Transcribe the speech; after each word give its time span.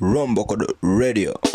Rombo 0.00 0.46
Code 0.46 0.64
Radio. 0.80 1.49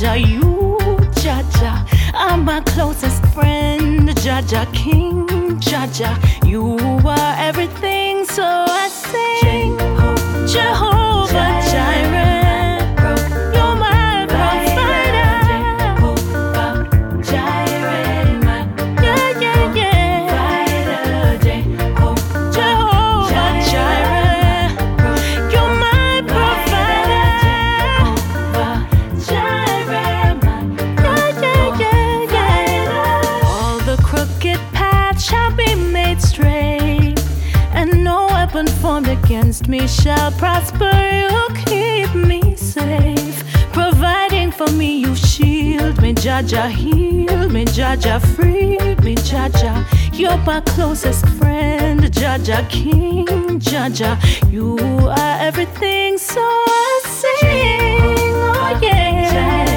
Jaja, 0.00 0.16
you, 0.16 0.78
Jaja. 1.20 1.86
I'm 2.14 2.46
my 2.46 2.62
closest 2.62 3.22
friend, 3.34 4.08
Jaja 4.24 4.64
King, 4.72 5.26
Jaja. 5.60 6.16
You 6.48 6.78
are 7.06 7.34
everything, 7.38 8.24
so 8.24 8.42
I 8.42 8.88
sing. 8.88 9.89
Shall 40.10 40.32
prosper. 40.32 40.92
You 41.30 41.46
keep 41.64 42.14
me 42.14 42.56
safe, 42.56 43.38
providing 43.72 44.50
for 44.50 44.68
me. 44.72 44.98
You 45.04 45.14
shield 45.14 46.02
me, 46.02 46.14
Jaja, 46.14 46.68
heal 46.68 47.48
me, 47.48 47.64
Jaja, 47.64 48.20
free 48.34 48.78
me, 49.04 49.14
Jaja. 49.30 49.72
You're 50.12 50.36
my 50.38 50.60
closest 50.72 51.24
friend, 51.38 52.00
Jaja, 52.20 52.68
King, 52.68 53.26
Jaja. 53.60 54.10
You 54.50 54.78
are 55.20 55.36
everything, 55.48 56.18
so 56.18 56.40
I 56.40 57.00
sing. 57.04 58.34
Oh 58.62 58.78
yeah. 58.82 59.69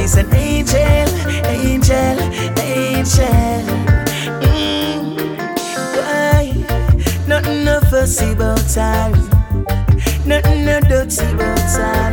She's 0.00 0.16
an 0.16 0.34
angel, 0.34 1.08
angel, 1.46 2.16
angel. 2.60 3.64
Mm. 4.40 5.16
Why? 5.96 6.52
Nothing 7.26 7.64
no 7.64 7.80
fussy 7.80 8.32
about 8.32 8.72
her. 8.72 9.10
Nothing 10.26 10.64
no 10.64 10.80
dirty 10.80 11.24
about 11.34 11.60
her. 11.76 12.10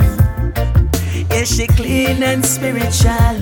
Yeah, 1.31 1.43
she 1.43 1.67
clean 1.67 2.23
and 2.23 2.45
spiritual. 2.45 3.37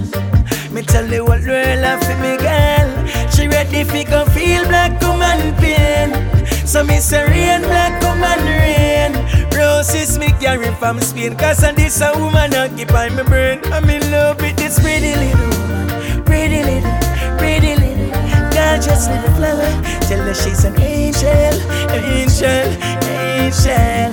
Me 0.71 0.81
tell 0.81 1.07
the 1.07 1.17
whole 1.17 1.41
world 1.49 1.83
I 1.83 1.99
feel 2.05 2.19
me 2.19 2.37
girl. 2.37 2.89
She 3.31 3.47
ready 3.47 3.83
fi 3.83 4.03
go 4.03 4.25
feel 4.25 4.65
black 4.65 5.01
woman 5.01 5.55
pain. 5.55 6.34
So 6.75 6.83
me 6.83 6.99
say 6.99 7.23
rain, 7.23 7.61
black 7.61 8.03
woman 8.03 8.37
rain. 8.43 9.13
Roses 9.55 10.19
me 10.19 10.27
carry 10.41 10.69
from 10.75 10.99
Spain. 10.99 11.33
Cause 11.37 11.63
of 11.63 11.77
this 11.77 12.01
a 12.01 12.11
woman 12.19 12.53
occupy 12.53 13.07
my 13.07 13.23
brain. 13.23 13.61
I'm 13.71 13.89
in 13.89 14.11
love 14.11 14.41
with 14.41 14.57
this 14.57 14.77
pretty 14.77 15.15
little 15.15 15.51
woman. 15.55 16.23
Pretty 16.25 16.63
little, 16.63 16.91
pretty 17.37 17.75
little. 17.79 18.11
Gorgeous 18.51 19.07
little 19.07 19.31
flower. 19.39 19.71
Tell 20.03 20.19
her 20.19 20.33
she's 20.33 20.65
an 20.65 20.77
angel, 20.81 21.55
angel, 21.95 22.67
angel. 23.07 24.11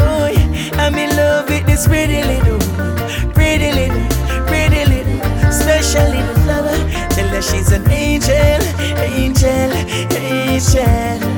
Oh, 0.00 0.32
I'm 0.80 0.94
in 0.94 1.14
love 1.14 1.50
with 1.50 1.66
this 1.66 1.86
pretty 1.86 2.22
little 2.24 2.60
woman. 2.64 2.96
Pretty 3.34 3.72
little, 3.72 4.08
pretty 4.48 4.86
little. 4.86 5.52
Special 5.52 6.08
little 6.08 6.34
flower. 6.44 6.78
Tell 7.10 7.28
her 7.28 7.42
she's 7.42 7.72
an 7.72 7.86
angel, 7.90 8.32
angel, 9.04 9.70
angel. 10.16 11.33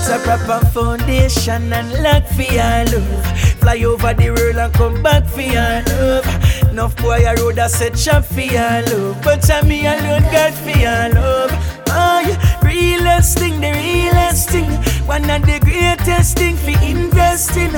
Set 0.00 0.20
a 0.20 0.24
proper 0.24 0.64
foundation 0.66 1.72
and 1.72 1.92
lock 2.02 2.26
for 2.26 2.42
your 2.42 2.84
love. 2.86 3.26
Fly 3.60 3.82
over 3.84 4.14
the 4.14 4.30
world 4.30 4.56
and 4.56 4.72
come 4.74 5.02
back 5.02 5.26
for 5.26 5.42
your 5.42 5.82
love. 5.82 6.26
Enough 6.70 6.96
boy 6.96 7.24
a 7.26 7.34
road 7.36 7.58
a 7.58 7.68
set 7.68 7.94
trap 7.96 8.24
for 8.24 8.40
your 8.40 8.82
love, 8.88 9.20
but 9.22 9.50
I 9.50 9.62
me 9.62 9.86
alone 9.86 10.22
got 10.32 10.54
for 10.54 10.70
your 10.70 11.08
love. 11.14 11.50
Oh, 11.88 12.20
yeah. 12.26 12.60
realest 12.64 13.38
thing, 13.38 13.60
the 13.60 13.72
realest 13.72 14.48
thing. 14.48 14.70
One 15.06 15.28
of 15.28 15.42
the 15.42 15.58
greatest 15.60 16.38
thing 16.38 16.56
for 16.56 16.70
investing. 16.84 17.72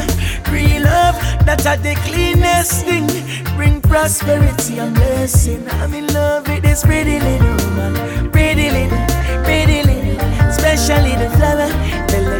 Real 0.53 0.83
love, 0.83 1.17
that's 1.47 1.65
the 1.65 1.95
cleanest 2.05 2.85
thing. 2.85 3.09
Bring 3.57 3.81
prosperity 3.81 4.79
and 4.79 4.95
blessing. 4.95 5.67
I'm 5.81 5.95
in 5.95 6.07
love 6.13 6.47
with 6.47 6.63
this 6.63 6.85
pretty 6.85 7.19
little 7.19 7.57
woman. 7.71 8.31
Pretty 8.31 8.71
little, 8.71 9.05
pretty 9.45 9.83
little. 9.83 10.53
Special 10.53 11.03
little 11.03 11.31
flower. 11.31 11.82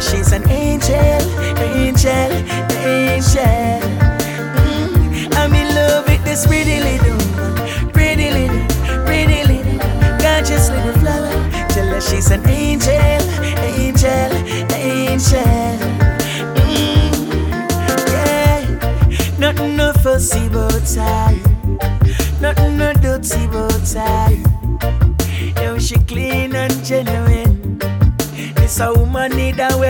She's 0.09 0.33
an 0.33 0.47
angel, 0.49 1.21
angel, 1.61 2.31
angel. 2.83 3.79
Mm, 4.59 5.33
I'm 5.35 5.53
in 5.53 5.73
love 5.73 6.07
with 6.07 6.23
this 6.25 6.45
pretty 6.45 6.79
little. 6.81 7.17
Pretty 7.91 8.29
little, 8.29 8.65
pretty 9.05 9.43
little. 9.45 9.79
Gorgeous 10.19 10.69
little 10.69 10.93
flower. 10.99 11.31
Tell 11.69 11.87
her 11.87 12.01
she's 12.01 12.31
an 12.31 12.45
angel, 12.47 12.91
angel, 13.75 14.31
angel. 14.75 15.77
Mm, 16.59 17.13
yeah. 18.11 19.37
Nothing 19.39 19.77
no 19.77 19.93
fussy 19.93 20.49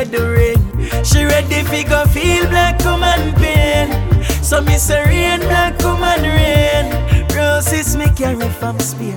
She 0.04 1.24
ready 1.24 1.64
fi 1.64 1.84
go 1.84 2.06
feel 2.08 2.46
black 2.50 2.78
woman 2.84 3.34
pain. 3.36 3.88
So 4.44 4.60
me 4.62 4.78
say 4.78 5.02
rain, 5.06 5.40
black 5.40 5.80
woman 5.80 6.24
rain. 6.24 6.92
Roses 7.34 7.96
me 7.96 8.08
carry 8.14 8.50
from 8.60 8.78
Spain. 8.80 9.16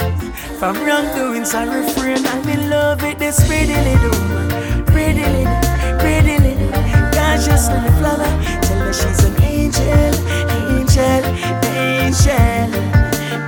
From 0.60 0.76
wrongdoings 0.86 1.54
I 1.54 1.64
refrain. 1.64 2.24
I'm 2.24 2.48
in 2.48 2.70
love 2.70 3.02
with 3.02 3.18
this 3.18 3.44
pretty 3.48 3.74
little 3.74 4.14
woman. 4.20 4.84
Pretty 4.86 5.26
little, 5.26 5.98
pretty 5.98 6.38
little. 6.38 6.70
Gorgeous 7.10 7.68
little 7.68 7.90
flower. 7.98 8.30
Tell 8.62 8.78
her 8.78 8.92
she's 8.92 9.24
an 9.24 9.42
angel, 9.42 10.14
angel, 10.70 11.22
angel. 11.74 12.70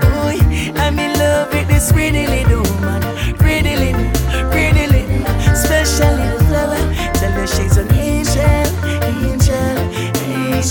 Boy, 0.02 0.43
I'm 0.75 0.99
in 0.99 1.17
love 1.17 1.52
with 1.52 1.69
this 1.69 1.93
pretty 1.93 2.26
little 2.26 2.58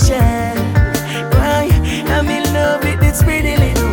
Why? 0.06 1.68
I'm 2.06 2.28
in 2.28 2.44
love 2.52 2.84
with 2.84 3.00
this 3.00 3.22
pretty 3.22 3.56
little. 3.56 3.92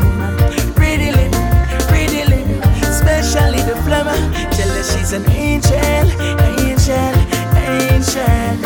Pretty 0.74 1.12
little, 1.12 1.42
pretty 1.88 2.24
little. 2.25 2.62
Special 2.92 3.50
little 3.50 3.81
flower. 3.81 4.16
Tell 4.52 4.69
her 4.69 4.84
she's 4.84 5.13
an 5.13 5.28
angel, 5.31 5.74
angel, 6.60 7.16
angel. 7.66 8.65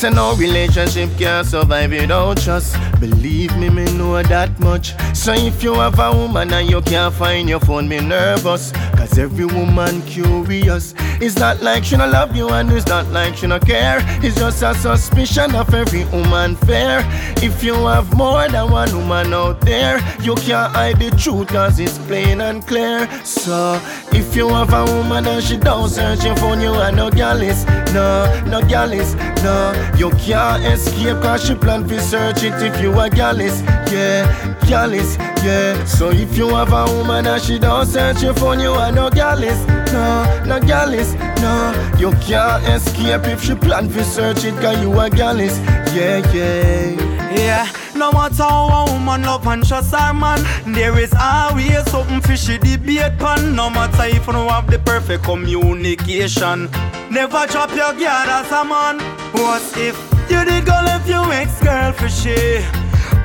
Say 0.00 0.08
no 0.08 0.34
relationship 0.36 1.10
can 1.18 1.44
survive 1.44 1.90
without 1.90 2.38
trust. 2.38 2.74
Believe 3.00 3.54
me, 3.58 3.68
me 3.68 3.84
know 3.98 4.22
that 4.22 4.58
much. 4.58 4.94
So 5.14 5.34
if 5.34 5.62
you 5.62 5.74
have 5.74 5.98
a 5.98 6.10
woman 6.10 6.54
and 6.54 6.70
you 6.70 6.80
can't 6.80 7.12
find 7.12 7.46
your 7.50 7.60
phone, 7.60 7.86
me 7.86 8.00
nervous. 8.00 8.72
Cause 8.96 9.18
every 9.18 9.44
woman 9.44 10.00
curious. 10.02 10.94
It's 11.20 11.36
not 11.36 11.60
like 11.60 11.84
she 11.84 11.98
not 11.98 12.10
love 12.10 12.34
you 12.34 12.48
and 12.48 12.72
it's 12.72 12.86
not 12.86 13.06
like 13.08 13.36
she 13.36 13.46
not 13.46 13.66
care. 13.66 13.98
It's 14.22 14.36
just 14.36 14.62
a 14.62 14.74
suspicion 14.74 15.54
of 15.54 15.72
every 15.74 16.04
woman 16.06 16.56
fair. 16.56 17.02
If 17.42 17.62
you 17.62 17.74
have 17.74 18.14
more 18.16 18.48
than 18.48 18.70
one 18.70 18.90
woman 18.96 19.34
out 19.34 19.60
there, 19.60 19.98
you 20.22 20.34
can't 20.36 20.72
hide 20.72 20.98
the 20.98 21.10
truth 21.10 21.48
cause 21.48 21.78
it's 21.78 21.98
plain 21.98 22.40
and 22.40 22.66
clear. 22.66 23.06
So 23.22 23.78
if 24.12 24.34
you 24.34 24.48
have 24.48 24.72
a 24.72 24.84
woman 24.86 25.26
and 25.26 25.42
she 25.42 25.58
don't 25.58 25.90
search 25.90 26.24
your 26.24 26.36
phone, 26.36 26.62
you 26.62 26.70
are 26.70 26.90
no 26.90 27.10
gallus. 27.10 27.66
No, 27.92 28.42
no 28.46 28.62
gallus, 28.62 29.14
no. 29.42 29.72
You 29.98 30.10
can't 30.12 30.64
escape 30.64 31.20
cause 31.20 31.44
she 31.44 31.54
plan 31.54 31.86
to 31.88 32.00
search 32.00 32.42
it 32.42 32.54
if 32.62 32.80
you 32.80 32.98
are 32.98 33.10
gallus. 33.10 33.60
Yeah, 33.92 34.49
gallus, 34.70 35.16
yeah. 35.44 35.84
So 35.84 36.10
if 36.10 36.38
you 36.38 36.48
have 36.50 36.72
a 36.72 36.84
woman 36.94 37.26
and 37.26 37.42
she 37.42 37.58
don't 37.58 37.86
search 37.86 38.22
your 38.22 38.34
phone, 38.34 38.60
you 38.60 38.70
are 38.70 38.92
no 38.92 39.10
gallus. 39.10 39.66
No, 39.92 40.44
no 40.44 40.60
gallus, 40.60 41.12
no. 41.42 41.74
You 41.98 42.12
can't 42.22 42.62
escape 42.68 43.26
if 43.26 43.42
she 43.42 43.56
plan 43.56 43.88
to 43.88 44.04
search 44.04 44.44
it 44.44 44.54
cause 44.60 44.80
you 44.80 44.92
are 44.92 45.10
gallus. 45.10 45.58
Yeah, 45.92 46.18
yeah. 46.32 47.10
Yeah, 47.34 47.72
no 47.96 48.12
matter 48.12 48.44
how 48.44 48.86
a 48.86 48.92
woman 48.92 49.22
love 49.22 49.46
and 49.48 49.66
trust 49.66 49.92
her 49.92 50.14
man, 50.14 50.40
there 50.72 50.96
is 50.98 51.12
always 51.20 51.84
something 51.90 52.20
fishy 52.20 52.58
debate 52.58 53.18
pan. 53.18 53.56
No 53.56 53.70
matter 53.70 54.04
if 54.04 54.24
you 54.24 54.32
don't 54.32 54.48
have 54.48 54.70
the 54.70 54.78
perfect 54.78 55.24
communication, 55.24 56.70
never 57.10 57.44
drop 57.48 57.70
your 57.70 57.92
guard 57.94 58.28
as 58.28 58.52
a 58.52 58.64
man. 58.64 59.00
What 59.32 59.62
if 59.76 59.96
you 60.30 60.44
did 60.44 60.64
go 60.64 60.80
left 60.84 61.08
your 61.08 61.32
ex 61.32 61.60
girl 61.60 61.92
for 61.92 62.08
she? 62.08 62.64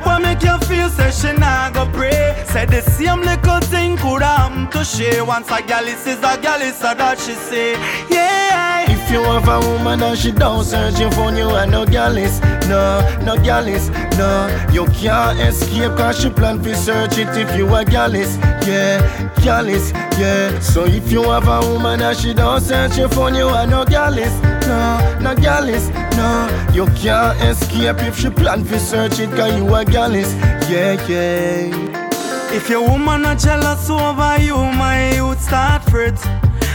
What 0.05 0.21
make 0.21 0.43
you 0.43 0.57
feel 0.59 0.89
say 0.89 1.11
she 1.11 1.33
nah 1.37 1.69
go 1.71 1.85
pray? 1.91 2.43
Say 2.47 2.65
the 2.65 2.81
same 2.81 3.21
little 3.21 3.59
thing 3.59 3.97
could 3.97 4.21
happen 4.21 4.69
to 4.71 4.83
she. 4.85 5.19
Once 5.21 5.49
a 5.49 5.61
gal 5.61 5.85
is 5.85 6.05
a 6.05 6.37
gal 6.41 6.61
is 6.61 6.79
a 6.81 6.93
that 6.95 7.17
she 7.19 7.33
say. 7.33 7.73
Yeah. 8.09 8.85
If 8.87 9.11
you 9.11 9.21
have 9.23 9.47
a 9.47 9.59
woman 9.67 10.01
and 10.03 10.17
she 10.17 10.31
don't 10.31 10.63
search 10.63 10.99
your 10.99 11.11
phone, 11.11 11.35
you 11.37 11.49
are 11.49 11.65
no 11.67 11.85
gallus. 11.85 12.39
No, 12.67 13.01
no 13.23 13.35
gallus, 13.43 13.89
no. 14.17 14.47
You 14.71 14.85
can't 14.87 15.39
escape 15.39 15.95
cause 15.97 16.19
she 16.21 16.29
plan 16.29 16.61
to 16.63 16.75
search 16.75 17.17
it 17.17 17.29
if 17.37 17.55
you 17.55 17.67
are 17.73 17.83
gallus. 17.83 18.37
Yeah, 18.67 19.31
gallus, 19.43 19.91
yeah. 20.19 20.59
So 20.59 20.85
if 20.85 21.11
you 21.11 21.23
have 21.23 21.47
a 21.47 21.59
woman 21.67 22.01
and 22.01 22.17
she 22.17 22.33
don't 22.33 22.61
search 22.61 22.97
your 22.97 23.09
phone, 23.09 23.35
you 23.35 23.47
are 23.47 23.67
no 23.67 23.85
gallus. 23.85 24.33
No, 24.67 25.19
no 25.19 25.35
gallus, 25.35 25.89
no. 26.17 26.49
You 26.73 26.85
can't 26.95 27.39
escape 27.41 28.01
if 28.01 28.17
she 28.17 28.29
plan 28.29 28.63
to 28.65 28.79
search 28.79 29.19
it 29.19 29.29
cause 29.31 29.55
you 29.55 29.73
are 29.73 29.85
gallus. 29.85 30.33
Yeah, 30.69 30.93
yeah. 31.07 32.51
If 32.51 32.69
your 32.69 32.87
woman 32.89 33.21
not 33.23 33.39
jealous 33.39 33.89
over 33.89 34.37
you, 34.39 34.55
my 34.55 35.15
youth 35.15 35.41
start 35.41 35.83
fret, 35.83 36.17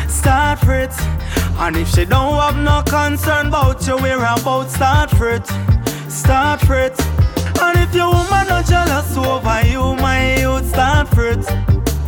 start 0.09 0.59
fret. 0.61 0.93
And 1.59 1.76
if 1.76 1.88
she 1.88 2.05
don't 2.05 2.35
have 2.35 2.57
no 2.57 2.83
concern 2.83 3.49
about 3.49 3.87
you, 3.87 3.97
we 3.97 4.03
whereabouts 4.03 4.75
start 4.75 5.11
fret, 5.11 5.47
start 6.09 6.61
fret. 6.61 6.99
And 7.61 7.79
if 7.79 7.95
your 7.95 8.11
woman 8.11 8.47
not 8.49 8.67
jealous 8.67 9.17
over 9.17 9.62
you, 9.67 9.95
my 9.97 10.37
youth 10.41 10.69
start 10.69 11.09
fret, 11.09 11.43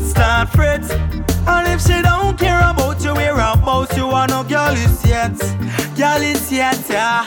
start 0.00 0.48
fret. 0.50 1.21
And 1.46 1.68
if 1.68 1.80
she 1.82 2.00
don't 2.02 2.38
care 2.38 2.60
about 2.70 3.02
you, 3.04 3.14
whereabouts 3.14 3.96
you 3.96 4.06
are 4.06 4.26
no 4.28 4.44
girl 4.44 4.72
is 4.72 5.04
yet, 5.06 5.38
girl 5.96 6.22
is 6.22 6.50
yet, 6.52 6.78
yeah. 6.88 7.26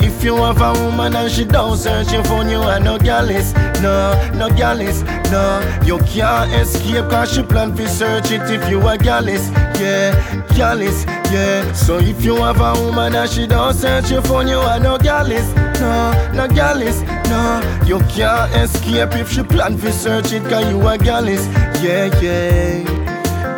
If 0.00 0.24
you 0.24 0.36
have 0.36 0.60
a 0.60 0.72
woman 0.82 1.14
and 1.14 1.30
she 1.30 1.44
don't 1.44 1.76
search 1.76 2.12
your 2.12 2.24
phone, 2.24 2.48
you 2.48 2.58
are 2.58 2.80
no 2.80 2.98
gallus. 2.98 3.52
No, 3.80 4.12
no 4.34 4.48
gallus, 4.50 5.02
no. 5.30 5.60
You 5.84 5.98
can't 5.98 6.52
escape 6.52 7.08
cause 7.08 7.32
she 7.32 7.42
plan 7.42 7.76
to 7.76 7.88
search 7.88 8.32
it 8.32 8.42
if 8.50 8.68
you 8.68 8.80
are 8.80 8.96
gallus. 8.96 9.50
Yeah, 9.78 10.44
gallus, 10.56 11.04
yeah. 11.30 11.72
So 11.72 11.98
if 11.98 12.24
you 12.24 12.34
have 12.36 12.60
a 12.60 12.72
woman 12.82 13.14
and 13.14 13.30
she 13.30 13.46
don't 13.46 13.74
search 13.74 14.10
your 14.10 14.22
phone, 14.22 14.48
you 14.48 14.58
are 14.58 14.80
no 14.80 14.98
gallus. 14.98 15.54
No, 15.80 16.32
no 16.32 16.48
gallus, 16.48 17.02
no. 17.30 17.60
You 17.86 18.00
can't 18.08 18.52
escape 18.56 19.14
if 19.14 19.30
she 19.30 19.44
plan 19.44 19.78
to 19.78 19.92
search 19.92 20.32
it 20.32 20.42
cause 20.48 20.68
you 20.68 20.80
are 20.80 20.98
gallus. 20.98 21.46
Yeah, 21.80 22.06
yeah. 22.20 22.97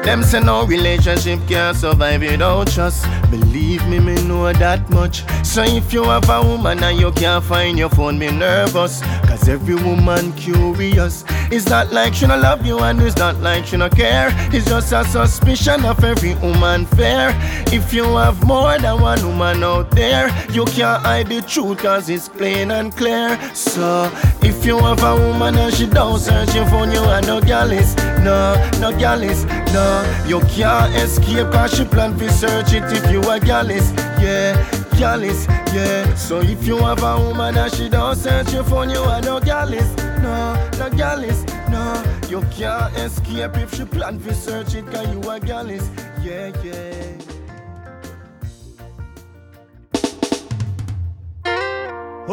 Them 0.04 0.22
say 0.22 0.40
no 0.40 0.64
relationship 0.64 1.40
can 1.46 1.74
survive 1.74 2.22
without 2.22 2.68
trust. 2.68 3.04
Believe 3.30 3.86
me, 3.86 4.00
me 4.00 4.14
know 4.24 4.52
that 4.52 4.90
much. 4.90 5.24
So 5.44 5.62
if 5.62 5.92
you 5.92 6.02
have 6.04 6.28
a 6.28 6.42
woman 6.42 6.82
and 6.82 6.98
you 6.98 7.12
can't 7.12 7.44
find 7.44 7.78
your 7.78 7.88
phone, 7.88 8.18
me 8.18 8.30
nervous. 8.30 9.00
Cause 9.26 9.48
every 9.48 9.76
woman 9.76 10.32
curious. 10.32 11.24
It's 11.52 11.66
not 11.66 11.92
like 11.92 12.14
she 12.14 12.26
no 12.26 12.36
love 12.36 12.66
you 12.66 12.80
and 12.80 13.00
it's 13.00 13.16
not 13.16 13.36
like 13.36 13.66
she 13.66 13.76
no 13.76 13.88
care. 13.88 14.30
It's 14.52 14.66
just 14.66 14.92
a 14.92 15.04
suspicion 15.04 15.84
of 15.84 16.02
every 16.02 16.34
woman 16.36 16.86
fair. 16.86 17.30
If 17.72 17.92
you 17.92 18.04
have 18.16 18.44
more 18.44 18.76
than 18.78 19.00
one 19.00 19.24
woman 19.24 19.62
out 19.62 19.90
there, 19.92 20.28
you 20.50 20.64
can't 20.64 21.02
hide 21.02 21.28
the 21.28 21.40
truth 21.42 21.78
cause 21.78 22.08
it's 22.08 22.28
plain 22.28 22.72
and 22.72 22.94
clear. 22.96 23.38
So 23.54 24.10
if 24.42 24.64
you 24.64 24.78
have 24.78 25.02
a 25.04 25.14
woman 25.14 25.56
and 25.56 25.72
she 25.72 25.86
don't 25.86 26.18
search 26.18 26.54
your 26.54 26.66
phone, 26.66 26.90
you 26.90 27.00
are 27.00 27.22
no 27.22 27.40
gallus. 27.40 27.94
No, 28.24 28.54
no 28.80 28.90
gallus. 28.98 29.44
No, 29.72 30.24
you 30.26 30.40
can't 30.48 30.94
escape 30.96 31.52
cause 31.52 31.76
she 31.76 31.84
plan 31.84 32.18
to 32.18 32.30
search 32.32 32.72
it 32.72 32.84
if 32.92 33.10
you 33.10 33.19
a 33.28 33.40
gallus. 33.40 33.92
Yeah, 34.20 34.54
gallus. 34.98 35.46
Yeah. 35.74 36.14
So 36.14 36.40
if 36.40 36.66
you 36.66 36.76
have 36.78 37.02
a 37.02 37.18
woman 37.18 37.56
and 37.56 37.72
she 37.74 37.88
don't 37.88 38.16
search 38.16 38.52
your 38.52 38.64
phone, 38.64 38.90
you 38.90 39.00
are 39.00 39.20
no 39.20 39.40
gallus. 39.40 39.96
No, 40.22 40.54
no 40.78 40.90
gallus. 40.90 41.44
No, 41.70 42.02
you 42.28 42.42
can't 42.50 42.94
escape 42.96 43.56
if 43.56 43.74
she 43.74 43.84
plan 43.84 44.18
to 44.20 44.34
search 44.34 44.74
it 44.74 44.86
cause 44.90 45.08
you 45.08 45.30
a 45.30 45.40
gallus. 45.40 45.88
Yeah, 46.22 46.52
yeah. 46.62 47.10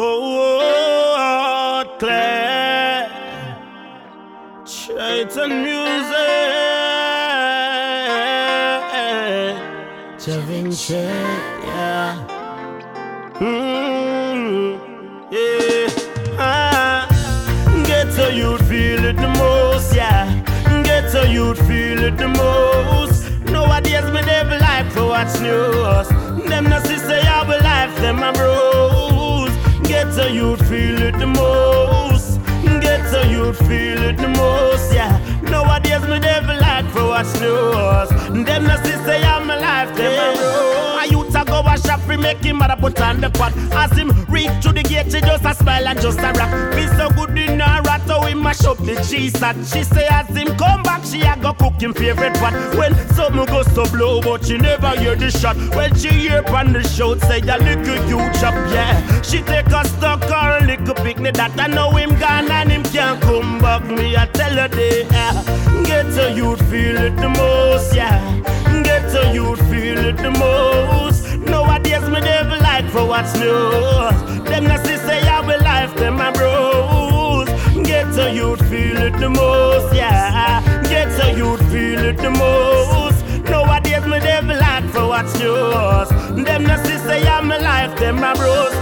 oh, 0.00 1.14
oh 1.18 1.96
Claire, 1.98 3.10
Chaitan 4.64 5.50
music, 5.64 6.67
Javinci, 10.68 10.92
yeah. 11.64 12.26
Mm, 13.40 14.78
yeah. 15.30 15.88
Ah, 16.38 17.08
get 17.86 18.12
so 18.12 18.28
you 18.28 18.58
feel 18.58 19.04
it 19.04 19.16
the 19.16 19.28
most, 19.28 19.94
yeah. 19.94 20.26
Get 20.84 21.10
so 21.10 21.22
you 21.22 21.54
feel 21.54 22.04
it 22.04 22.18
the 22.18 22.28
most. 22.28 23.30
Nowadays, 23.50 24.10
me 24.12 24.20
never 24.20 24.58
like 24.58 24.90
for 24.92 25.06
what's 25.06 25.40
news. 25.40 26.08
Them 26.46 26.64
no 26.64 26.80
see 26.80 26.98
say 26.98 27.22
I 27.22 27.44
will 27.48 27.62
life, 27.62 27.94
them 28.02 28.22
a 28.22 28.32
bros. 28.32 29.50
Get 29.88 30.12
so 30.12 30.26
you 30.26 30.56
feel 30.68 31.00
it 31.00 31.18
the 31.18 31.26
most. 31.26 32.40
Get 32.82 33.08
so 33.10 33.22
you 33.22 33.54
feel 33.54 34.02
it 34.02 34.18
the 34.18 34.28
most, 34.28 34.92
yeah. 34.92 35.18
Nowadays, 35.42 36.02
me 36.02 36.18
never 36.18 36.54
like 36.60 36.86
for 36.90 37.06
what's 37.08 37.40
news. 37.40 38.10
Them 38.44 38.64
no 38.64 38.76
them 39.98 40.36
a. 40.36 40.98
I 40.98 41.04
youth 41.04 41.34
a 41.34 41.44
go 41.44 41.60
a 41.60 41.78
shop, 41.78 42.00
free 42.00 42.16
make 42.16 42.38
him 42.38 42.58
mother 42.58 42.76
put 42.76 43.00
on 43.00 43.20
the 43.20 43.30
pot. 43.30 43.52
As 43.72 43.96
him 43.96 44.10
reach 44.28 44.50
to 44.62 44.72
the 44.72 44.82
gate, 44.82 45.10
she 45.12 45.20
just 45.20 45.44
a 45.44 45.54
smile 45.54 45.86
and 45.86 46.00
just 46.00 46.18
a 46.18 46.32
rap. 46.32 46.74
Be 46.74 46.86
so 46.88 47.10
good 47.10 47.36
in 47.36 47.60
her 47.60 47.82
rat, 47.82 48.00
how 48.02 48.24
he 48.26 48.34
mash 48.34 48.64
up 48.64 48.78
the 48.78 48.94
cheese 49.08 49.40
at. 49.42 49.56
She 49.66 49.84
say 49.84 50.06
as 50.10 50.28
him 50.28 50.56
come 50.56 50.82
back, 50.82 51.04
she 51.04 51.20
a 51.22 51.36
go 51.36 51.52
cook 51.52 51.80
him 51.80 51.92
favorite 51.92 52.34
pot. 52.34 52.54
When 52.76 52.94
something 53.14 53.44
go 53.46 53.62
so 53.62 53.84
blow, 53.90 54.20
but 54.20 54.44
she 54.46 54.56
never 54.56 54.90
hear 54.98 55.16
the 55.16 55.30
shot. 55.30 55.56
When 55.74 55.94
she 55.94 56.08
hear 56.08 56.42
pan 56.42 56.72
the 56.72 56.82
shout, 56.82 57.20
say 57.20 57.40
a 57.40 57.58
little 57.58 58.08
you 58.08 58.18
chop, 58.40 58.54
yeah. 58.72 59.22
She 59.22 59.42
take 59.42 59.66
a 59.66 59.84
stock 59.84 60.22
or 60.24 60.58
a 60.58 60.66
little 60.66 60.94
picnic 60.94 61.34
that 61.34 61.58
I 61.58 61.66
know 61.66 61.90
him 61.90 62.10
gone 62.18 62.50
and 62.50 62.70
him 62.70 62.82
can't 62.84 63.20
come 63.20 63.60
back. 63.60 63.84
Me 63.84 64.16
I 64.16 64.26
tell 64.26 64.54
her 64.56 64.68
they 64.68 65.04
yeah. 65.04 65.32
Get 65.84 66.12
so 66.12 66.28
you 66.28 66.56
feel 66.68 66.96
it 66.96 67.16
the 67.16 67.28
most, 67.28 67.94
yeah. 67.94 68.18
Get 68.82 69.10
so 69.10 69.32
you 69.32 69.56
it 69.98 70.16
the 70.16 70.30
most. 70.30 71.24
Nowadays 71.38 72.08
me 72.08 72.20
never 72.20 72.56
like 72.58 72.88
for 72.90 73.04
what's 73.04 73.34
new. 73.34 73.70
Them 74.44 74.64
not 74.64 74.84
say 74.86 75.20
I 75.28 75.40
will 75.40 75.60
life, 75.62 75.94
them 75.96 76.16
my 76.16 76.30
bros. 76.30 77.48
Get 77.86 78.12
so 78.14 78.26
you 78.26 78.56
feel 78.68 78.98
it 78.98 79.18
the 79.18 79.28
most, 79.28 79.94
yeah. 79.94 80.62
Get 80.88 81.10
so 81.12 81.28
you 81.28 81.56
feel 81.70 82.04
it 82.04 82.18
the 82.18 82.30
most. 82.30 83.24
Nowadays 83.50 84.04
me 84.04 84.18
never 84.18 84.54
like 84.54 84.88
for 84.90 85.06
what's 85.08 85.38
new. 85.38 86.44
Them 86.44 86.64
not 86.64 86.86
say 86.86 87.26
I'm 87.26 87.50
alive, 87.50 87.98
them 87.98 88.20
my 88.20 88.34
bros. 88.34 88.74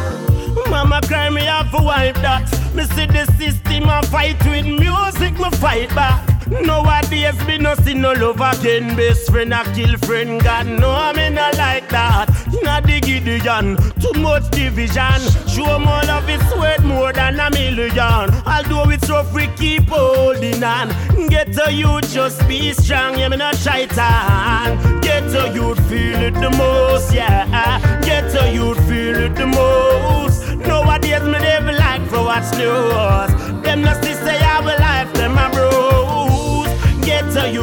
Mama 0.70 1.00
cry 1.06 1.30
me 1.30 1.46
off 1.48 1.70
for 1.70 1.82
wipe 1.82 2.16
that. 2.16 2.42
Me 2.74 2.84
see 2.84 3.06
the 3.06 3.24
system 3.38 3.88
I 3.88 4.02
fight 4.02 4.44
with 4.44 4.66
music, 4.66 5.38
me 5.38 5.50
fight 5.50 5.94
back. 5.94 6.35
Nowadays 6.48 7.44
me 7.46 7.58
no 7.58 7.74
see 7.74 7.94
no 7.94 8.12
love 8.12 8.40
again. 8.40 8.94
Best 8.96 9.30
friend 9.30 9.52
a 9.52 9.64
kill 9.74 9.96
friend, 9.98 10.42
God 10.42 10.66
no 10.66 11.12
me 11.12 11.30
not 11.30 11.56
like 11.56 11.88
that. 11.88 12.28
Not 12.62 12.84
the 12.84 13.00
Gideon, 13.00 13.76
too 14.00 14.20
much 14.20 14.48
division. 14.50 15.20
Show 15.48 15.78
more 15.78 16.02
love 16.04 16.28
it's 16.28 16.54
worth 16.56 16.84
more 16.84 17.12
than 17.12 17.40
a 17.40 17.50
million. 17.50 18.30
Although 18.46 18.90
it's 18.90 19.08
rough, 19.10 19.32
we 19.34 19.48
keep 19.56 19.88
holding 19.88 20.62
on. 20.62 20.88
Get 21.28 21.52
to 21.54 21.72
you, 21.72 22.00
just 22.02 22.46
be 22.46 22.72
strong, 22.72 23.18
yeah 23.18 23.28
me 23.28 23.36
not 23.36 23.56
shaitan. 23.56 25.00
Get 25.00 25.22
to 25.32 25.52
you, 25.52 25.74
feel 25.88 26.22
it 26.22 26.34
the 26.34 26.50
most, 26.50 27.12
yeah. 27.12 28.00
Get 28.02 28.30
to 28.32 28.52
you, 28.52 28.74
feel 28.86 29.16
it 29.16 29.34
the 29.34 29.46
most. 29.46 30.46
Nowadays 30.66 31.22
me 31.22 31.38
never 31.40 31.72
like 31.72 32.06
for 32.08 32.22
what's 32.22 32.52
news. 32.52 33.62
Them 33.62 33.82
not 33.82 34.02
see 34.04 34.14
say 34.14 34.38
I 34.38 34.60
will 34.60 34.78
life, 34.78 35.12
them 35.14 35.34
bros. 35.34 35.55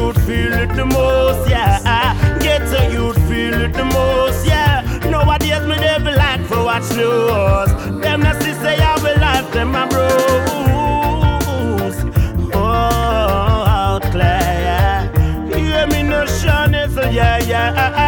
To 0.04 0.12
feel 0.20 0.52
it 0.52 0.68
the 0.76 0.84
most, 0.84 1.48
yeah. 1.48 2.38
Get 2.38 2.58
to 2.58 2.92
you, 2.92 3.14
feel 3.26 3.54
it 3.62 3.72
the 3.72 3.86
most, 3.86 4.46
yeah. 4.46 4.82
Nowadays 5.08 5.66
me 5.66 5.76
never 5.76 6.12
like 6.12 6.42
for 6.42 6.62
what's 6.62 6.94
news. 6.94 7.70
Them 8.02 8.20
not 8.20 8.36
see 8.42 8.52
say 8.52 8.76
I 8.76 8.98
will 9.02 9.18
life, 9.18 9.50
them 9.52 9.72
my 9.72 9.88
bros. 9.88 10.12
Oh, 12.52 13.64
out 13.66 14.02
clear, 14.12 14.44
yeah. 14.66 15.48
You 15.48 15.56
hear 15.56 15.86
me 15.86 16.02
no 16.02 16.26
shine, 16.26 16.90
so 16.90 17.08
yeah, 17.08 17.38
yeah. 17.38 18.03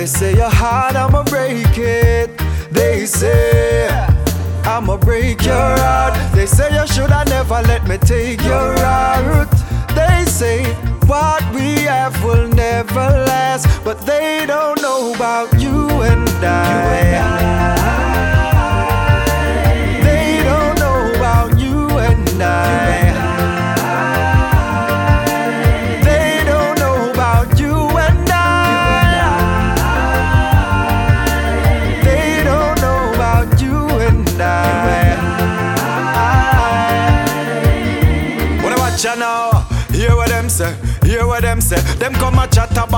They 0.00 0.06
say 0.06 0.34
you're 0.34 0.48
hard, 0.48 0.96
I'ma 0.96 1.24
break 1.24 1.76
it. 1.76 2.30
They 2.70 3.04
say 3.04 3.86
I'ma 4.64 4.96
break 4.96 5.44
your 5.44 5.52
heart. 5.54 6.14
They 6.34 6.46
say 6.46 6.72
you 6.72 6.86
should 6.86 7.10
have 7.10 7.28
never 7.28 7.60
let 7.68 7.86
me 7.86 7.98
take 7.98 8.40
your 8.40 8.72
heart. 8.78 9.50
They 9.94 10.24
say 10.24 10.64
what 11.04 11.44
we 11.54 11.84
have 11.84 12.16
will 12.24 12.48
never 12.48 13.10
last, 13.28 13.68
but 13.84 14.00
they 14.06 14.46
don't 14.46 14.80
know 14.80 15.12
about 15.14 15.52
you 15.60 15.90
and 16.00 16.26
I. 16.46 16.89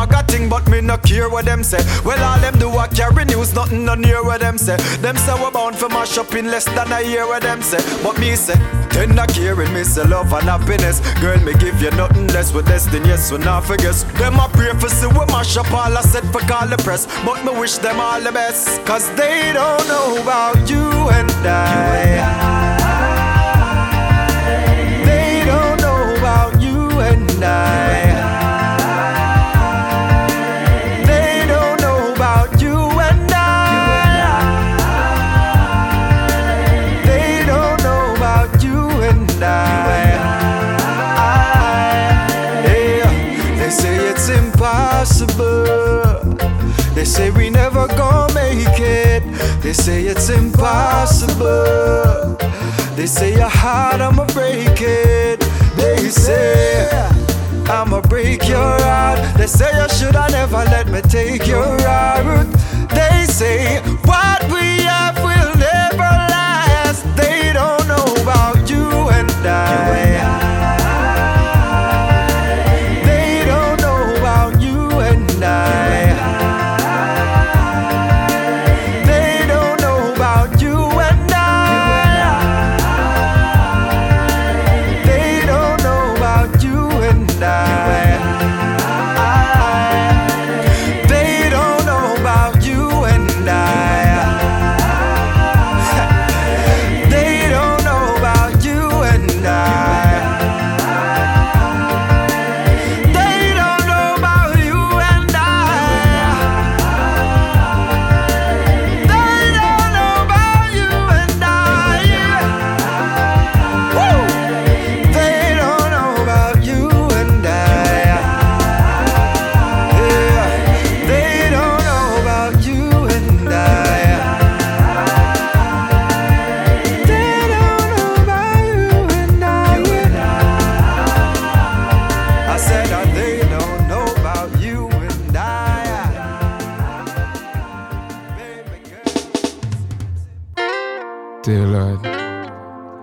a 0.03 0.07
chat 0.07 0.23
a 0.23 0.23
bag 0.23 0.29
a 0.29 0.33
thing, 0.33 0.49
but 0.49 0.69
me 0.69 0.81
no 0.81 0.97
care 0.99 1.29
what 1.29 1.45
them 1.45 1.63
say. 1.63 1.83
Well, 2.05 2.23
all 2.23 2.39
them 2.41 2.59
do 2.59 2.69
a 2.79 2.89
carry 2.89 3.25
news, 3.25 3.55
nothing 3.55 3.85
no 3.85 3.95
near 3.95 4.23
what 4.23 4.41
them 4.41 4.59
say. 4.59 4.77
Them 5.01 5.17
say 5.17 5.35
we 5.35 5.51
bound 5.51 5.77
for 5.77 5.89
mash 5.89 6.19
up 6.19 6.35
in 6.35 6.47
less 6.47 6.65
than 6.65 6.93
a 6.93 7.01
year 7.03 7.27
what 7.27 7.43
them 7.43 7.63
say. 7.63 7.81
But 8.03 8.19
me 8.19 8.37
say, 8.37 8.55
tender 8.91 9.27
caring, 9.33 9.73
me 9.73 9.85
say 9.85 10.05
love 10.05 10.33
and 10.33 10.45
happiness. 10.45 11.01
Girl, 11.21 11.39
me 11.41 11.55
give 11.55 11.81
you 11.81 11.91
nothing 11.93 12.29
less 12.29 12.53
with 12.53 12.67
destiny, 12.67 13.09
yes, 13.09 13.31
we 13.31 13.39
not 13.39 13.65
forget. 13.65 13.95
Them 14.19 14.39
a 14.39 14.49
pray 14.49 14.73
for 14.79 14.89
see 14.89 15.07
we 15.07 15.25
mash 15.27 15.57
up 15.57 15.71
all 15.73 15.97
I 15.97 16.01
said 16.03 16.25
for 16.33 16.41
call 16.41 16.69
the 16.69 16.77
press. 16.79 17.07
But 17.25 17.45
me 17.45 17.59
wish 17.59 17.79
them 17.79 18.01
all 18.01 18.21
the 18.21 18.33
best, 18.33 18.85
cause 18.85 19.09
they 19.17 19.53
don't 19.53 19.87
know 19.89 20.21
about 20.23 20.69
you 20.69 21.11
and 21.11 21.32
They 49.73 49.77
say 49.85 50.05
it's 50.05 50.29
impossible. 50.29 51.47
They 52.95 53.07
say 53.07 53.33
your 53.33 53.49
heart, 53.49 54.03
I'ma 54.03 54.27
break 54.27 54.79
it. 54.83 55.41
They 55.77 56.11
say 56.11 56.91
I'ma 57.71 58.03
break 58.03 58.47
your 58.47 58.59
heart. 58.59 59.35
They 59.39 59.47
say 59.47 59.71
oh, 59.73 59.85
you 59.85 59.89
shoulda 59.89 60.29
never 60.31 60.63
let 60.67 60.89
me 60.89 61.01
take 61.01 61.47
your 61.47 61.81
heart. 61.89 62.49
They 62.91 63.25
say 63.25 63.81
what 64.05 64.42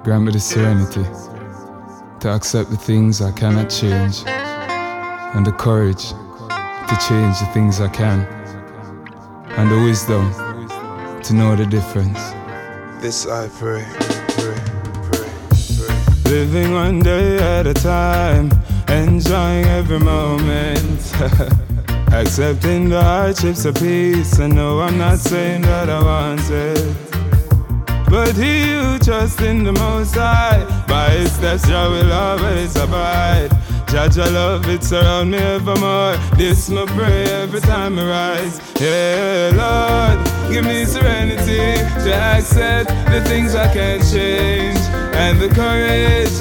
grant 0.10 0.24
me 0.24 0.32
the 0.32 0.40
serenity 0.40 1.04
to 2.20 2.30
accept 2.30 2.72
the 2.72 2.78
things 2.78 3.22
I 3.22 3.32
cannot 3.32 3.70
change 3.70 4.24
and 4.26 5.46
the 5.46 5.52
courage 5.52 6.04
to 6.90 6.96
change 7.08 7.38
the 7.38 7.48
things 7.54 7.80
I 7.80 7.90
can 7.90 8.22
and 9.52 9.70
the 9.70 9.80
wisdom 9.84 10.34
to 11.22 11.34
know 11.36 11.56
the 11.56 11.68
difference. 11.68 12.18
This 13.04 13.28
I 13.28 13.50
pray, 13.50 13.86
pray, 14.40 14.60
pray, 15.12 15.30
pray. 15.78 16.32
Living 16.32 16.74
one 16.74 17.02
day 17.02 17.38
at 17.38 17.68
a 17.68 17.76
time, 17.76 18.50
enjoying 18.88 19.66
every 19.66 20.00
moment. 20.00 21.00
Accepting 22.12 22.90
the 22.90 23.00
hardships 23.00 23.64
of 23.64 23.76
peace. 23.76 24.40
I 24.40 24.48
know 24.48 24.82
I'm 24.82 24.98
not 24.98 25.20
saying 25.20 25.62
that 25.62 25.88
I 25.88 26.02
want 26.02 26.50
it. 26.50 27.09
But 28.10 28.36
he 28.36 28.74
who 28.74 28.98
trusts 28.98 29.40
in 29.42 29.64
the 29.64 29.72
Most 29.72 30.16
High, 30.16 30.66
by 30.88 31.12
his 31.12 31.32
steps 31.32 31.68
Jah 31.68 31.90
will 31.90 32.12
always 32.12 32.76
abide. 32.76 33.52
Judge, 33.88 34.18
I 34.18 34.30
love 34.30 34.68
it 34.68 34.84
surround 34.84 35.32
me 35.32 35.38
evermore. 35.38 36.16
This 36.36 36.70
my 36.70 36.86
prayer 36.88 37.44
every 37.44 37.62
time 37.62 38.00
I 38.00 38.06
rise. 38.08 38.60
Yeah, 38.82 39.52
Lord, 39.62 40.52
give 40.52 40.66
me 40.66 40.86
serenity 40.86 41.78
to 42.04 42.14
accept 42.14 42.90
the 43.12 43.22
things 43.30 43.54
I 43.54 43.72
can't 43.74 44.02
change, 44.02 44.80
and 45.14 45.40
the 45.40 45.50
courage 45.50 46.36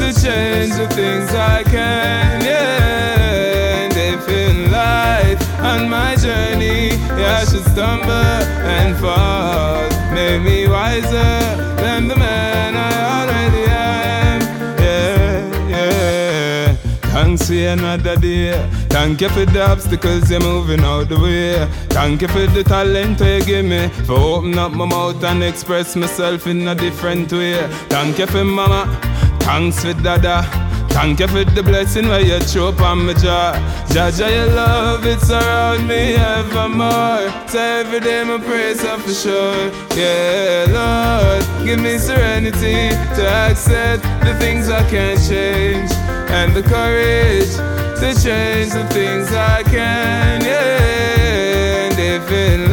to 0.00 0.06
change 0.20 0.74
the 0.76 0.88
things 0.94 1.30
I 1.34 1.62
can. 1.64 2.44
Yeah, 2.44 3.84
and 3.84 3.96
if 3.96 4.28
in 4.28 4.70
life 4.70 5.40
on 5.60 5.88
my 5.88 6.16
journey, 6.16 6.88
yeah, 7.18 7.40
I 7.40 7.44
should 7.44 7.64
stumble 7.64 8.10
and 8.10 8.96
fall. 8.98 9.93
Make 10.14 10.42
me 10.42 10.68
wiser 10.68 11.40
than 11.82 12.08
the 12.08 12.16
man 12.16 12.76
I 12.76 12.92
already 13.16 13.64
am. 13.68 14.40
Yeah, 14.80 15.68
yeah. 15.68 16.76
Thanks 17.12 17.48
for 17.48 17.54
another 17.54 18.16
day. 18.16 18.52
Thank 18.90 19.20
you 19.22 19.28
for 19.28 19.44
the 19.44 19.68
obstacles 19.68 20.30
you're 20.30 20.40
moving 20.40 20.84
out 20.84 21.08
the 21.08 21.18
way. 21.18 21.66
Thank 21.88 22.22
you 22.22 22.28
for 22.28 22.46
the 22.46 22.62
talent 22.62 23.18
you 23.20 23.44
give 23.44 23.64
me. 23.64 23.88
For 24.06 24.14
open 24.14 24.56
up 24.56 24.72
my 24.72 24.86
mouth 24.86 25.22
and 25.24 25.42
express 25.42 25.96
myself 25.96 26.46
in 26.46 26.68
a 26.68 26.74
different 26.74 27.32
way. 27.32 27.66
Thank 27.88 28.18
you 28.18 28.26
for 28.26 28.44
mama. 28.44 28.86
Thanks 29.40 29.82
for 29.84 29.94
dada. 29.94 30.63
Thank 30.94 31.18
you 31.18 31.26
for 31.26 31.44
the 31.44 31.60
blessing 31.60 32.06
where 32.06 32.20
you 32.20 32.38
throw 32.38 32.68
on 32.68 33.06
my 33.06 33.14
jaw. 33.14 33.52
Jaja, 33.88 34.30
your 34.32 34.46
love, 34.54 35.04
it's 35.04 35.28
around 35.28 35.88
me 35.88 36.14
evermore. 36.14 37.28
So 37.48 37.58
every 37.58 37.98
day 37.98 38.22
my 38.22 38.38
praise 38.38 38.82
up 38.84 39.00
for 39.00 39.12
sure. 39.12 39.72
Yeah, 39.96 40.66
Lord, 40.70 41.66
give 41.66 41.80
me 41.80 41.98
serenity 41.98 42.90
to 43.16 43.26
accept 43.26 44.04
the 44.24 44.36
things 44.38 44.68
I 44.68 44.88
can't 44.88 45.18
change. 45.28 45.90
And 46.30 46.54
the 46.54 46.62
courage 46.62 47.52
to 47.98 48.14
change 48.22 48.70
the 48.72 48.86
things 48.94 49.32
I 49.32 49.64
can. 49.64 50.42
Yeah, 50.42 51.90
and 51.90 51.98
if 51.98 52.30
in 52.30 52.70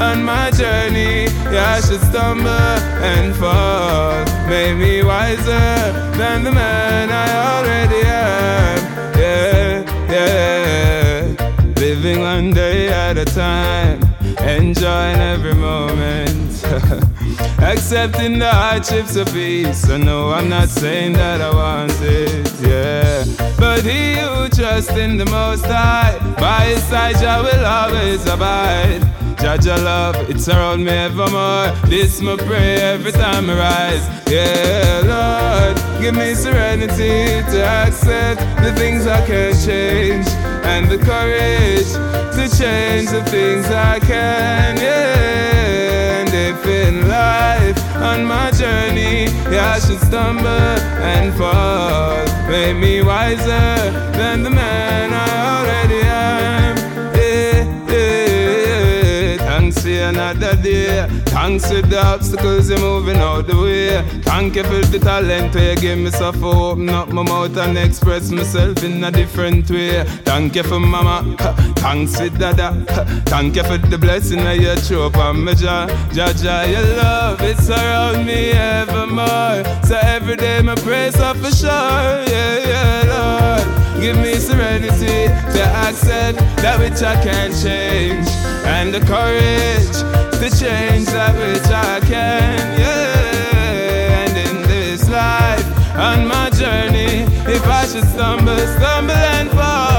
on 0.00 0.24
my 0.24 0.50
journey, 0.50 1.24
yeah, 1.52 1.76
I 1.76 1.80
should 1.80 2.00
stumble 2.00 2.48
and 2.48 3.36
fall. 3.36 4.24
Make 4.48 4.76
me 4.78 5.02
wiser 5.02 5.70
than 6.16 6.44
the 6.44 6.52
man 6.52 7.10
I 7.10 7.28
already 7.52 8.00
am. 8.06 8.78
Yeah, 9.18 9.72
yeah. 10.10 11.72
Living 11.76 12.20
one 12.20 12.52
day 12.52 12.88
at 12.88 13.18
a 13.18 13.26
time, 13.26 14.00
enjoying 14.38 15.20
every 15.34 15.54
moment. 15.54 16.64
Accepting 17.62 18.38
the 18.38 18.50
hardships 18.50 19.16
of 19.16 19.26
peace. 19.32 19.88
I 19.90 19.98
know 19.98 20.30
I'm 20.30 20.48
not 20.48 20.68
saying 20.68 21.12
that 21.14 21.40
I 21.42 21.50
want 21.54 21.92
it, 22.00 22.50
yeah. 22.60 23.24
But 23.58 23.82
he 23.82 24.14
who 24.14 24.48
trusts 24.48 24.96
in 24.96 25.18
the 25.18 25.26
Most 25.26 25.66
High, 25.66 26.18
by 26.38 26.64
his 26.66 26.82
side, 26.84 27.16
I 27.16 27.40
will 27.42 27.66
always 27.66 28.26
abide. 28.26 29.02
Jaja 29.40 29.82
love, 29.82 30.16
it's 30.28 30.48
around 30.48 30.84
me 30.84 30.92
evermore. 30.92 31.68
This 31.88 32.20
my 32.20 32.36
prayer 32.36 32.92
every 32.94 33.10
time 33.12 33.48
I 33.48 33.54
rise. 33.56 34.06
Yeah, 34.30 35.00
Lord, 35.12 35.76
give 36.02 36.14
me 36.14 36.34
serenity 36.34 37.42
to 37.50 37.64
accept 37.64 38.40
the 38.62 38.72
things 38.74 39.06
I 39.06 39.26
can't 39.26 39.56
change, 39.64 40.28
and 40.64 40.90
the 40.90 40.98
courage 40.98 41.90
to 42.36 42.44
change 42.54 43.08
the 43.08 43.24
things 43.30 43.64
I 43.66 43.98
can. 44.00 44.76
Yeah, 44.76 46.20
and 46.20 46.28
if 46.28 46.66
in 46.66 47.08
life 47.08 47.78
on 47.96 48.26
my 48.26 48.50
journey, 48.50 49.24
yeah, 49.50 49.74
I 49.74 49.78
should 49.78 50.00
stumble 50.00 50.46
and 50.46 51.34
fall. 51.34 52.26
Make 52.46 52.76
me 52.76 53.02
wiser 53.02 53.90
than 54.20 54.42
the 54.42 54.50
man 54.50 55.14
I 55.14 55.28
already 55.56 55.89
another 60.10 60.56
day. 60.56 61.06
Thanks 61.26 61.68
for 61.68 61.82
the 61.82 62.00
obstacles 62.04 62.68
you're 62.68 62.78
moving 62.80 63.18
out 63.18 63.46
the 63.46 63.56
way. 63.56 64.02
Thank 64.22 64.56
you 64.56 64.64
for 64.64 64.82
the 64.92 64.98
talent 64.98 65.54
where 65.54 65.74
you 65.74 65.80
give 65.80 65.98
me 65.98 66.10
so 66.10 66.32
for 66.32 66.54
open 66.72 66.88
up 66.88 67.08
my 67.08 67.22
mouth 67.22 67.56
and 67.56 67.78
express 67.78 68.30
myself 68.30 68.82
in 68.82 69.02
a 69.04 69.10
different 69.10 69.70
way. 69.70 70.04
Thank 70.24 70.56
you 70.56 70.64
for 70.64 70.80
mama. 70.80 71.36
Thanks 71.84 72.16
for 72.16 72.28
dada. 72.28 72.68
Thank 73.26 73.56
you 73.56 73.64
for 73.64 73.78
the 73.78 73.98
blessing 73.98 74.44
that 74.44 74.58
you 74.58 74.74
throw 74.76 75.06
upon 75.06 75.44
me, 75.44 75.54
Jah. 75.54 75.86
Jah, 76.12 76.64
your 76.66 76.82
love, 76.96 77.40
it's 77.40 77.70
around 77.70 78.26
me 78.26 78.50
evermore. 78.50 79.64
So 79.84 79.96
every 80.02 80.36
day 80.36 80.60
my 80.62 80.74
praise 80.74 81.16
up 81.16 81.36
for 81.36 81.50
sure. 81.50 81.70
Yeah, 81.70 82.68
yeah, 82.70 83.64
Lord. 83.66 83.79
Give 84.00 84.16
me 84.16 84.34
serenity 84.36 85.28
to 85.28 85.62
accept 85.86 86.38
that 86.62 86.78
which 86.78 87.02
I 87.02 87.22
can't 87.22 87.52
change. 87.52 88.26
And 88.64 88.94
the 88.94 89.00
courage 89.00 89.92
to 90.40 90.48
change 90.58 91.04
that 91.12 91.36
which 91.36 91.70
I 91.70 92.00
can. 92.00 92.80
Yeah. 92.80 94.24
And 94.24 94.32
in 94.38 94.62
this 94.66 95.06
life, 95.10 95.66
on 95.96 96.26
my 96.26 96.48
journey, 96.48 97.28
if 97.44 97.62
I 97.66 97.84
should 97.84 98.08
stumble, 98.08 98.56
stumble 98.56 99.12
and 99.36 99.50
fall, 99.50 99.89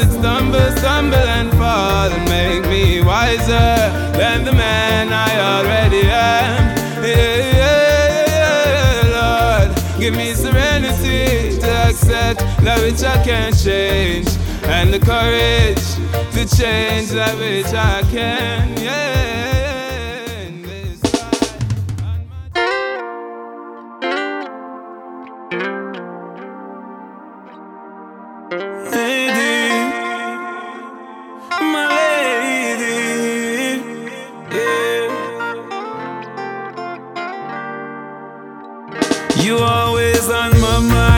should 0.00 0.12
stumble, 0.12 0.70
stumble 0.78 1.16
and 1.16 1.50
fall, 1.52 2.10
and 2.10 2.28
make 2.28 2.64
me 2.70 3.02
wiser 3.02 3.76
than 4.16 4.44
the 4.44 4.52
man 4.52 5.12
I 5.12 5.30
already 5.56 6.02
am. 6.02 6.76
Yeah, 7.04 7.36
yeah, 7.60 9.04
yeah, 9.04 9.66
Lord, 9.68 10.00
give 10.00 10.14
me 10.14 10.32
serenity 10.34 11.58
to 11.60 11.70
accept 11.88 12.40
that 12.64 12.80
which 12.80 13.02
I 13.02 13.22
can't 13.24 13.56
change, 13.56 14.28
and 14.64 14.92
the 14.92 15.00
courage 15.00 15.84
to 16.34 16.56
change 16.56 17.10
that 17.10 17.36
which 17.38 17.72
I 17.74 18.02
can. 18.10 18.80
Yeah. 18.80 19.79
You 39.42 39.56
always 39.56 40.28
on 40.28 40.50
my 40.60 40.78
mind, 40.80 41.09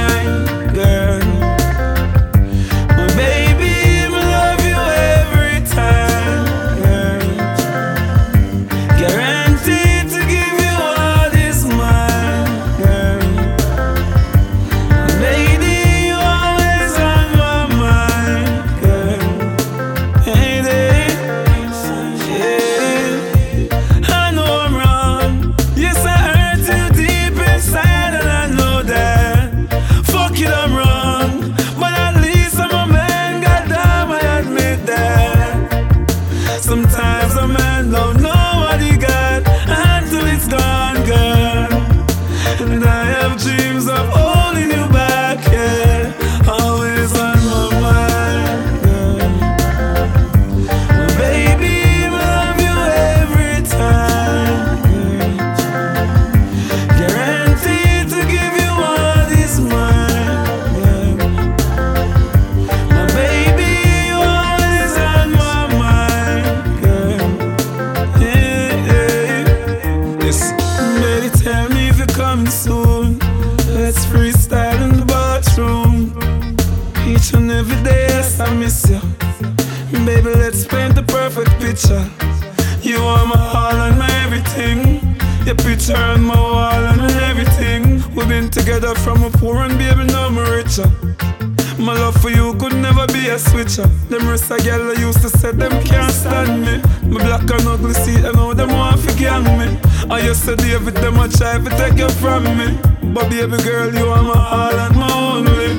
a 93.78 93.82
switcher. 93.82 93.88
Them 94.08 94.28
rest 94.28 94.50
a 94.50 94.56
girl 94.58 94.90
I 94.90 95.00
used 95.00 95.20
to 95.22 95.28
say 95.28 95.52
them 95.52 95.82
can't 95.84 96.12
stand 96.12 96.62
me. 96.62 96.78
My 97.08 97.22
black 97.24 97.50
and 97.50 97.66
ugly 97.66 97.94
see 97.94 98.16
I 98.16 98.32
know 98.32 98.54
them 98.54 98.70
want 98.70 99.02
to 99.08 99.14
gang 99.16 99.44
me. 99.58 99.78
I 100.10 100.20
used 100.20 100.44
to 100.44 100.56
deal 100.56 100.82
with 100.84 100.94
them 100.94 101.18
I 101.18 101.28
try 101.28 101.58
to 101.58 101.70
take 101.70 101.98
you 101.98 102.08
from 102.20 102.44
me. 102.44 102.78
But 103.14 103.28
baby 103.30 103.56
girl, 103.62 103.92
you 103.94 104.06
are 104.06 104.22
my 104.22 104.34
all 104.34 104.78
and 104.78 104.96
my 104.96 105.12
only. 105.12 105.72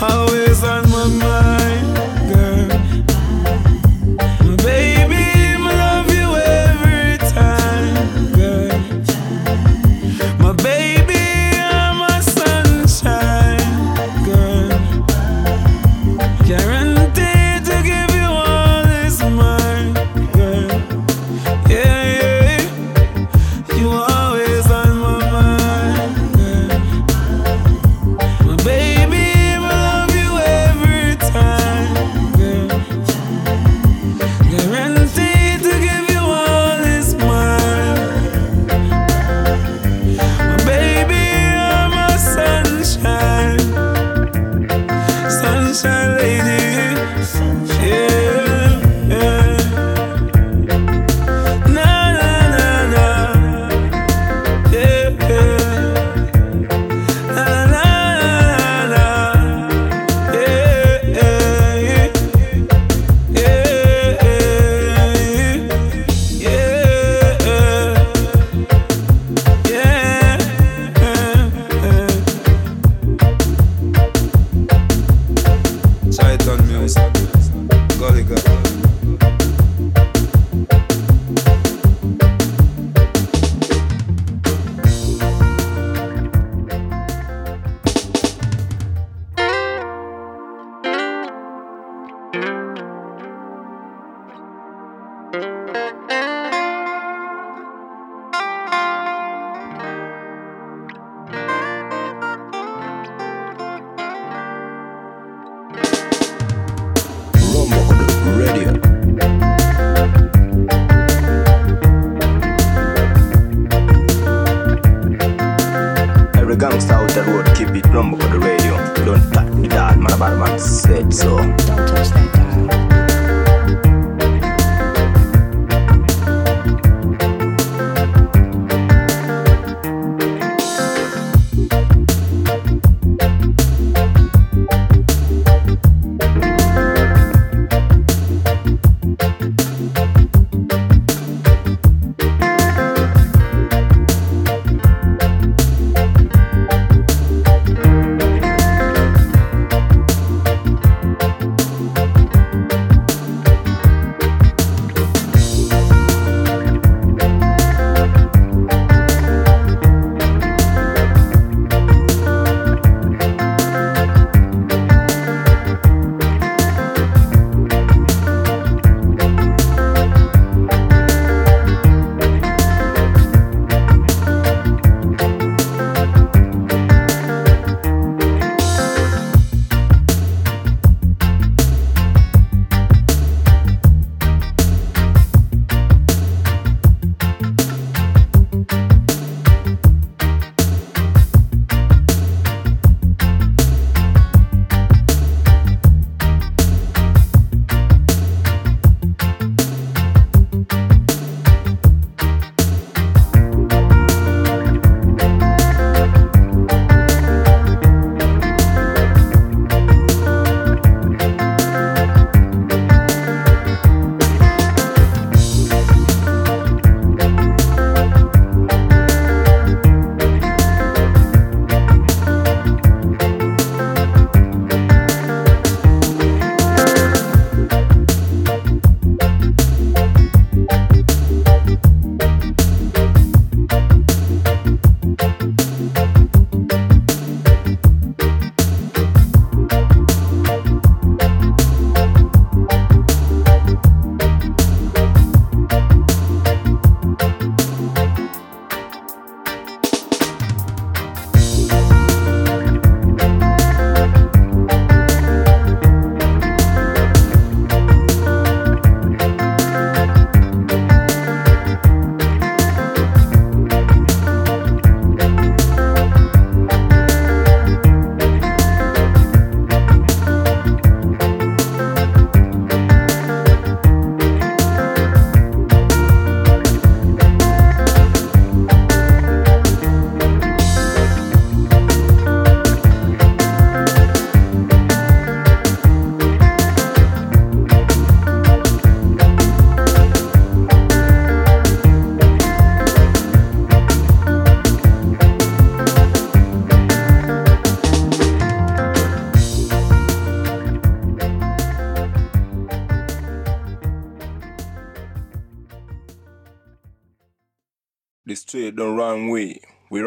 Always 0.00 0.62
on 0.64 0.88
my 0.90 1.06
mind, 1.06 1.41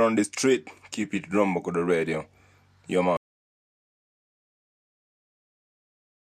on 0.06 0.16
the 0.16 0.24
street, 0.24 0.70
keep 0.92 1.14
it 1.14 1.30
Rombokodo 1.32 1.86
radio. 1.88 2.26
your 2.88 3.04
man. 3.04 3.25